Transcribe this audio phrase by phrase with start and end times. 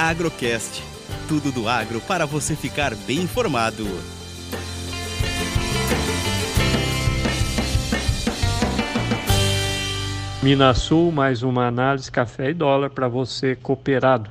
[0.00, 0.82] Agrocast.
[1.28, 3.86] Tudo do agro para você ficar bem informado.
[10.42, 14.30] Minasul, mais uma análise café e dólar para você cooperado.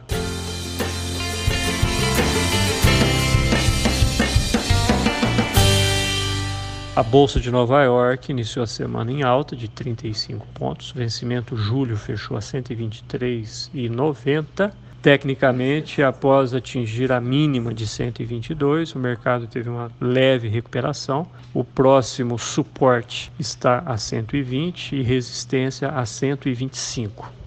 [6.95, 10.91] A Bolsa de Nova York iniciou a semana em alta de 35 pontos.
[10.91, 14.88] Vencimento julho fechou a 123,90.
[15.01, 21.25] Tecnicamente, após atingir a mínima de 122, o mercado teve uma leve recuperação.
[21.53, 27.39] O próximo suporte está a 120 e resistência a 125.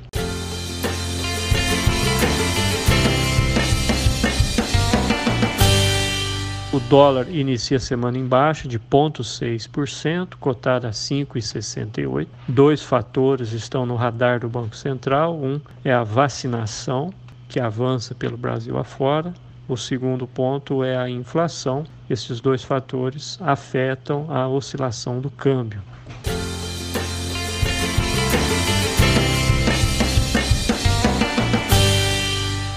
[6.72, 12.26] O dólar inicia a semana em baixa de 0,6%, cotado a 5,68.
[12.48, 15.36] Dois fatores estão no radar do Banco Central.
[15.36, 17.12] Um é a vacinação,
[17.52, 19.34] que avança pelo Brasil afora.
[19.68, 21.84] O segundo ponto é a inflação.
[22.08, 25.82] Esses dois fatores afetam a oscilação do câmbio.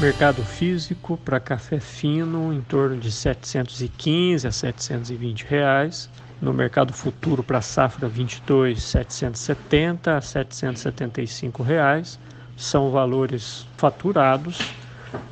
[0.02, 6.10] Mercado físico para café fino em torno de 715 a 720 reais.
[6.42, 12.20] No mercado futuro para safra 22, 770 a 775 reais.
[12.58, 14.60] São valores faturados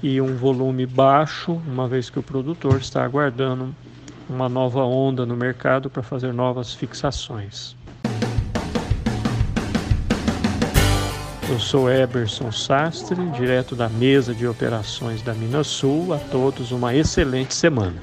[0.02, 3.74] e um volume baixo, uma vez que o produtor está aguardando
[4.30, 7.76] uma nova onda no mercado para fazer novas fixações.
[11.50, 16.14] Eu sou Eberson Sastre, direto da mesa de operações da Minas Sul.
[16.14, 18.02] A todos uma excelente semana.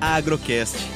[0.00, 0.95] Agrocast.